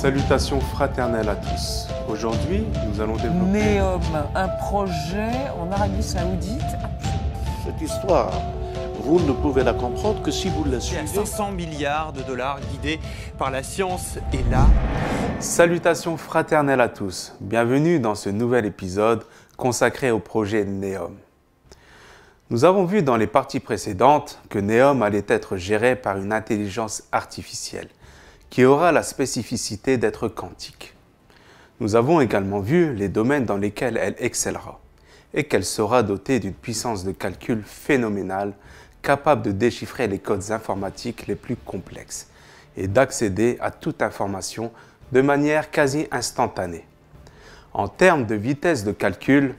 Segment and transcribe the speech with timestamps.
[0.00, 1.86] Salutations fraternelles à tous.
[2.08, 3.76] Aujourd'hui, nous allons développer.
[3.76, 4.00] Neom,
[4.34, 5.30] un projet
[5.60, 6.62] en Arabie Saoudite.
[7.66, 8.32] Cette histoire,
[9.02, 11.06] vous ne pouvez la comprendre que si vous la suivez.
[11.06, 12.98] 500 milliards de dollars guidés
[13.36, 14.70] par la science et l'art.
[15.38, 17.34] Salutations fraternelles à tous.
[17.42, 19.24] Bienvenue dans ce nouvel épisode
[19.58, 21.14] consacré au projet Neom.
[22.48, 27.02] Nous avons vu dans les parties précédentes que Neom allait être géré par une intelligence
[27.12, 27.90] artificielle
[28.50, 30.94] qui aura la spécificité d'être quantique.
[31.78, 34.80] Nous avons également vu les domaines dans lesquels elle excellera
[35.32, 38.52] et qu'elle sera dotée d'une puissance de calcul phénoménale
[39.02, 42.28] capable de déchiffrer les codes informatiques les plus complexes
[42.76, 44.72] et d'accéder à toute information
[45.12, 46.84] de manière quasi instantanée.
[47.72, 49.54] En termes de vitesse de calcul,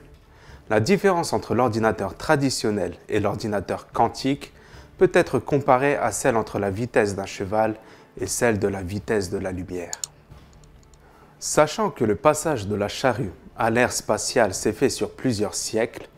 [0.70, 4.52] la différence entre l'ordinateur traditionnel et l'ordinateur quantique
[4.98, 7.74] peut être comparée à celle entre la vitesse d'un cheval
[8.20, 9.92] et celle de la vitesse de la lumière.
[11.38, 16.08] Sachant que le passage de la charrue à l'ère spatiale s'est fait sur plusieurs siècles,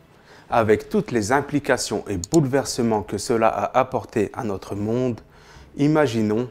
[0.49, 5.19] avec toutes les implications et bouleversements que cela a apporté à notre monde,
[5.77, 6.49] imaginons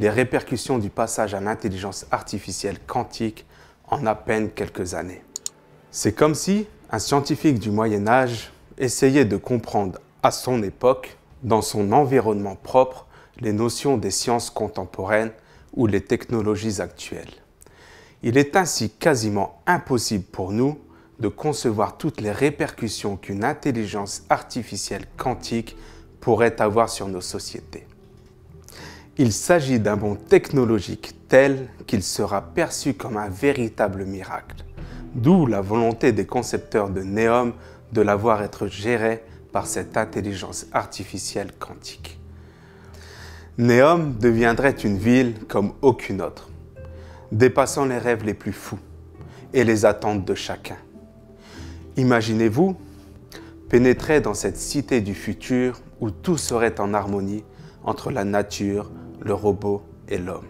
[0.00, 3.46] les répercussions du passage à l'intelligence artificielle quantique
[3.88, 5.22] en à peine quelques années.
[5.90, 11.62] C'est comme si un scientifique du Moyen Âge essayait de comprendre à son époque, dans
[11.62, 13.05] son environnement propre,
[13.40, 15.32] les notions des sciences contemporaines
[15.74, 17.32] ou les technologies actuelles.
[18.22, 20.78] Il est ainsi quasiment impossible pour nous
[21.20, 25.76] de concevoir toutes les répercussions qu'une intelligence artificielle quantique
[26.20, 27.86] pourrait avoir sur nos sociétés.
[29.18, 34.64] Il s'agit d'un bond technologique tel qu'il sera perçu comme un véritable miracle,
[35.14, 37.54] d'où la volonté des concepteurs de Neom
[37.92, 39.22] de la voir être gérée
[39.52, 42.18] par cette intelligence artificielle quantique.
[43.58, 46.50] Neom deviendrait une ville comme aucune autre,
[47.32, 48.78] dépassant les rêves les plus fous
[49.54, 50.76] et les attentes de chacun.
[51.96, 52.76] Imaginez-vous
[53.70, 57.44] pénétrer dans cette cité du futur où tout serait en harmonie
[57.82, 58.90] entre la nature,
[59.22, 60.44] le robot et l'homme.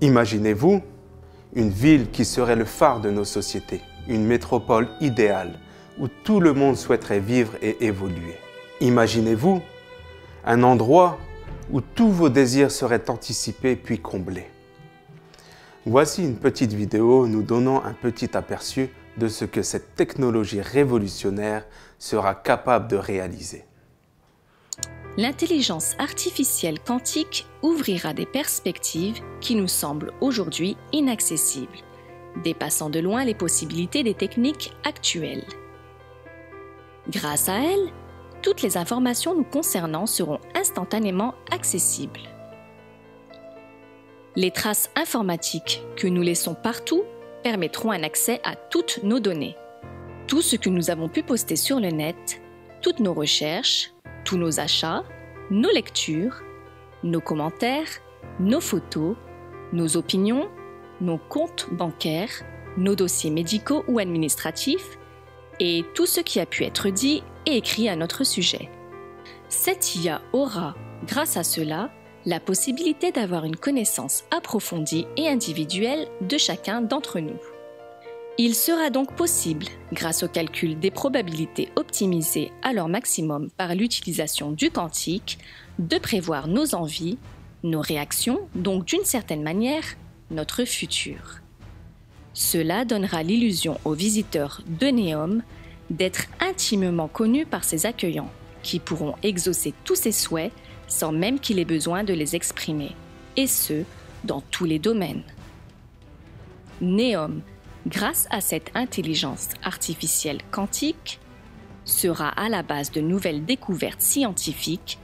[0.00, 0.82] Imaginez-vous
[1.54, 5.60] une ville qui serait le phare de nos sociétés, une métropole idéale
[6.00, 8.34] où tout le monde souhaiterait vivre et évoluer.
[8.80, 9.62] Imaginez-vous
[10.44, 11.16] un endroit
[11.70, 14.46] où tous vos désirs seraient anticipés puis comblés.
[15.84, 21.64] Voici une petite vidéo nous donnant un petit aperçu de ce que cette technologie révolutionnaire
[21.98, 23.64] sera capable de réaliser.
[25.16, 31.78] L'intelligence artificielle quantique ouvrira des perspectives qui nous semblent aujourd'hui inaccessibles,
[32.44, 35.46] dépassant de loin les possibilités des techniques actuelles.
[37.08, 37.92] Grâce à elle,
[38.46, 42.20] toutes les informations nous concernant seront instantanément accessibles.
[44.36, 47.02] Les traces informatiques que nous laissons partout
[47.42, 49.56] permettront un accès à toutes nos données.
[50.28, 52.40] Tout ce que nous avons pu poster sur le net,
[52.82, 53.92] toutes nos recherches,
[54.24, 55.02] tous nos achats,
[55.50, 56.40] nos lectures,
[57.02, 57.88] nos commentaires,
[58.38, 59.16] nos photos,
[59.72, 60.48] nos opinions,
[61.00, 62.44] nos comptes bancaires,
[62.76, 64.98] nos dossiers médicaux ou administratifs,
[65.60, 68.68] et tout ce qui a pu être dit et écrit à notre sujet.
[69.48, 70.74] Cette IA aura,
[71.06, 71.90] grâce à cela,
[72.24, 77.38] la possibilité d'avoir une connaissance approfondie et individuelle de chacun d'entre nous.
[78.38, 84.50] Il sera donc possible, grâce au calcul des probabilités optimisées à leur maximum par l'utilisation
[84.50, 85.38] du quantique,
[85.78, 87.16] de prévoir nos envies,
[87.62, 89.84] nos réactions, donc d'une certaine manière,
[90.30, 91.40] notre futur.
[92.36, 95.42] Cela donnera l'illusion aux visiteurs de Neom
[95.88, 98.30] d'être intimement connus par ses accueillants,
[98.62, 100.52] qui pourront exaucer tous ses souhaits
[100.86, 102.90] sans même qu'il ait besoin de les exprimer,
[103.38, 103.84] et ce,
[104.24, 105.22] dans tous les domaines.
[106.82, 107.40] Neom,
[107.86, 111.20] grâce à cette intelligence artificielle quantique,
[111.86, 114.98] sera à la base de nouvelles découvertes scientifiques,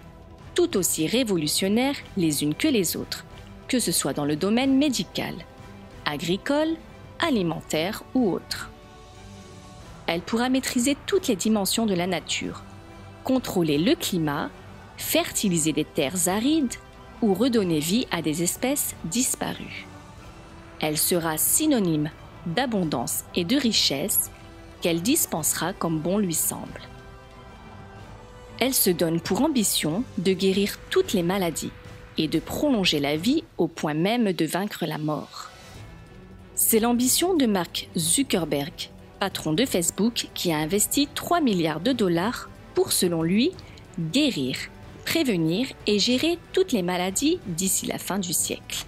[0.55, 3.25] tout aussi révolutionnaires les unes que les autres,
[3.69, 5.35] que ce soit dans le domaine médical,
[6.05, 6.77] agricole,
[7.23, 8.71] alimentaire ou autre.
[10.07, 12.63] Elle pourra maîtriser toutes les dimensions de la nature,
[13.25, 14.51] contrôler le climat,
[14.97, 16.75] fertiliser des terres arides
[17.23, 19.87] ou redonner vie à des espèces disparues.
[20.81, 22.11] Elle sera synonyme
[22.47, 24.31] d'abondance et de richesse
[24.81, 26.81] qu'elle dispensera comme bon lui semble.
[28.59, 31.73] Elle se donne pour ambition de guérir toutes les maladies
[32.19, 35.52] et de prolonger la vie au point même de vaincre la mort.
[36.73, 38.89] C'est l'ambition de Mark Zuckerberg,
[39.21, 43.53] patron de Facebook, qui a investi 3 milliards de dollars pour, selon lui,
[44.01, 44.57] guérir,
[45.05, 48.87] prévenir et gérer toutes les maladies d'ici la fin du siècle.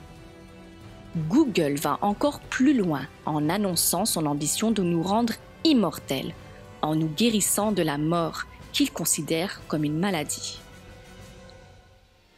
[1.28, 5.34] Google va encore plus loin en annonçant son ambition de nous rendre
[5.64, 6.32] immortels,
[6.80, 10.58] en nous guérissant de la mort qu'il considère comme une maladie.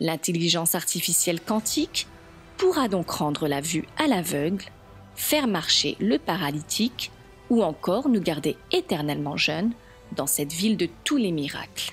[0.00, 2.08] L'intelligence artificielle quantique
[2.56, 4.64] pourra donc rendre la vue à l'aveugle,
[5.16, 7.10] faire marcher le paralytique
[7.50, 9.72] ou encore nous garder éternellement jeunes
[10.12, 11.92] dans cette ville de tous les miracles.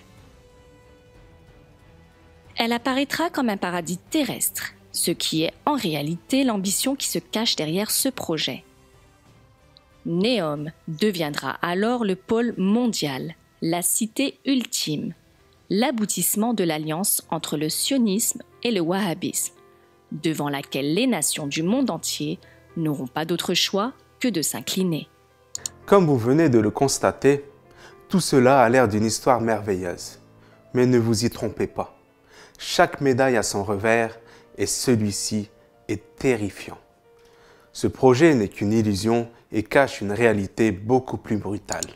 [2.58, 7.56] Elle apparaîtra comme un paradis terrestre, ce qui est en réalité l'ambition qui se cache
[7.56, 8.64] derrière ce projet.
[10.06, 15.14] Neom deviendra alors le pôle mondial, la cité ultime,
[15.70, 19.56] l'aboutissement de l'alliance entre le sionisme et le wahhabisme,
[20.12, 22.38] devant laquelle les nations du monde entier
[22.78, 25.08] n'auront pas d'autre choix que de s'incliner.
[25.86, 27.46] Comme vous venez de le constater,
[28.10, 30.20] tout cela a l'air d'une histoire merveilleuse.
[30.74, 31.98] Mais ne vous y trompez pas.
[32.58, 34.18] Chaque médaille a son revers
[34.58, 35.50] et celui-ci
[35.88, 36.78] est terrifiant.
[37.74, 41.88] Ce projet n'est qu'une illusion et cache une réalité beaucoup plus brutale.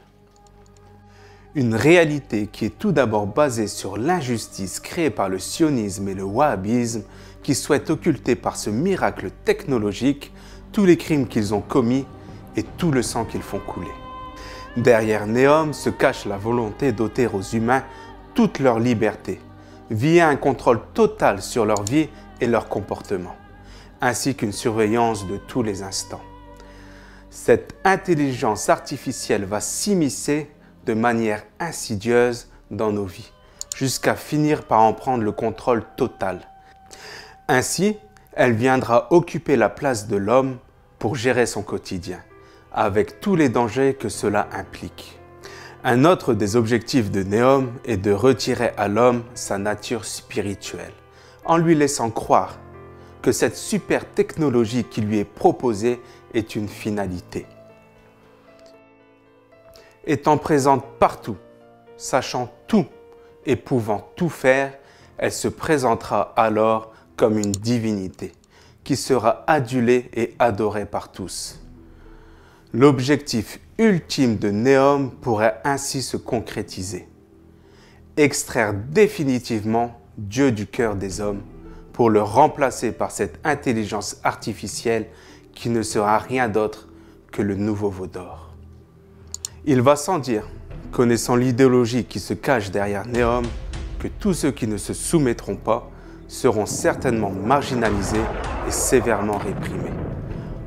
[1.56, 6.24] Une réalité qui est tout d'abord basée sur l'injustice créée par le sionisme et le
[6.24, 7.04] wahhabisme
[7.48, 10.34] qui souhaitent occulter par ce miracle technologique
[10.74, 12.06] tous les crimes qu'ils ont commis
[12.58, 13.88] et tout le sang qu'ils font couler.
[14.76, 17.86] Derrière Néom se cache la volonté d'ôter aux humains
[18.34, 19.40] toute leur liberté,
[19.90, 22.10] via un contrôle total sur leur vie
[22.42, 23.38] et leur comportement,
[24.02, 26.24] ainsi qu'une surveillance de tous les instants.
[27.30, 30.52] Cette intelligence artificielle va s'immiscer
[30.86, 33.32] de manière insidieuse dans nos vies,
[33.74, 36.42] jusqu'à finir par en prendre le contrôle total.
[37.50, 37.98] Ainsi,
[38.34, 40.58] elle viendra occuper la place de l'homme
[41.00, 42.20] pour gérer son quotidien
[42.74, 45.18] avec tous les dangers que cela implique.
[45.84, 50.92] Un autre des objectifs de Néom est de retirer à l'homme sa nature spirituelle,
[51.46, 52.60] en lui laissant croire
[53.22, 56.02] que cette super technologie qui lui est proposée
[56.34, 57.46] est une finalité.
[60.06, 61.38] Étant présente partout,
[61.96, 62.86] sachant tout
[63.46, 64.74] et pouvant tout faire,
[65.18, 68.32] elle se présentera alors comme une divinité
[68.84, 71.60] qui sera adulée et adorée par tous.
[72.74, 77.08] L'objectif ultime de Néom pourrait ainsi se concrétiser.
[78.16, 81.42] Extraire définitivement Dieu du cœur des hommes
[81.92, 85.08] pour le remplacer par cette intelligence artificielle
[85.54, 86.88] qui ne sera rien d'autre
[87.32, 88.54] que le nouveau veau d'or.
[89.66, 90.48] Il va sans dire,
[90.92, 93.46] connaissant l'idéologie qui se cache derrière Néom,
[94.00, 95.92] que tous ceux qui ne se soumettront pas
[96.28, 98.26] seront certainement marginalisés
[98.68, 99.94] et sévèrement réprimés.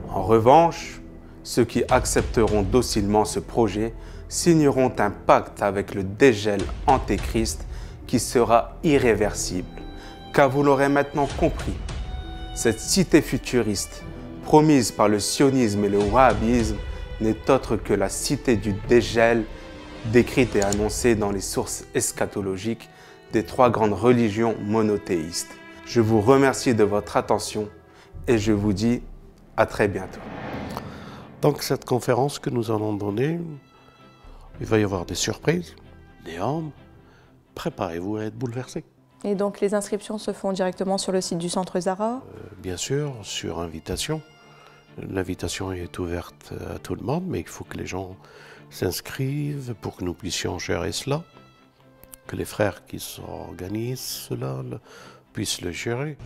[0.08, 1.00] En revanche,
[1.42, 3.94] ceux qui accepteront docilement ce projet
[4.28, 7.66] signeront un pacte avec le dégel antéchrist
[8.06, 9.68] qui sera irréversible.
[10.32, 11.74] Car vous l'aurez maintenant compris,
[12.54, 14.02] cette cité futuriste,
[14.44, 16.76] promise par le sionisme et le wahhabisme,
[17.20, 19.44] n'est autre que la cité du dégel
[20.06, 22.88] décrite et annoncée dans les sources eschatologiques
[23.32, 25.56] des trois grandes religions monothéistes.
[25.86, 27.68] Je vous remercie de votre attention
[28.26, 29.02] et je vous dis
[29.56, 30.20] à très bientôt.
[31.42, 33.40] Donc cette conférence que nous allons donner,
[34.60, 35.74] il va y avoir des surprises,
[36.24, 36.70] des hommes.
[37.54, 38.84] Préparez-vous à être bouleversés.
[39.24, 42.22] Et donc les inscriptions se font directement sur le site du Centre Zara?
[42.34, 44.22] Euh, Bien sûr, sur invitation.
[44.98, 48.16] L'invitation est ouverte à tout le monde, mais il faut que les gens
[48.70, 51.22] s'inscrivent pour que nous puissions gérer cela,
[52.30, 54.62] que les frères qui s'organisent cela
[55.32, 56.16] puissent le gérer.